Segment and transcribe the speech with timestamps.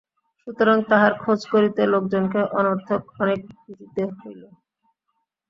[0.47, 4.41] সুতরাং তাহার খোঁজ করিতে লোকজনকে অনর্থক অনেক ভিজিতে হইল।